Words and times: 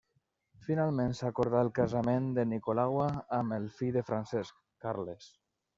Finalment 0.67 1.13
s'acordà 1.19 1.61
el 1.67 1.69
casament 1.81 2.33
de 2.39 2.47
Nicolaua 2.55 3.07
amb 3.41 3.59
el 3.61 3.71
fill 3.79 3.95
de 4.01 4.07
Francesc, 4.13 4.63
Carles. 4.87 5.35